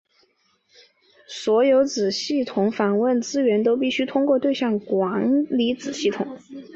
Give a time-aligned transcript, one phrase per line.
[1.27, 6.39] 所有子系统访问资源都必须通过对象管理子系统。